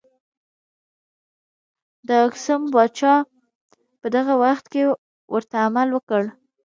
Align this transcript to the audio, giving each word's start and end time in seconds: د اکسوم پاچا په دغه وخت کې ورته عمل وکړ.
د 2.07 2.09
اکسوم 2.25 2.61
پاچا 2.73 3.15
په 3.99 4.07
دغه 4.15 4.33
وخت 4.43 4.65
کې 4.71 4.81
ورته 5.33 5.55
عمل 5.67 5.87
وکړ. 5.93 6.23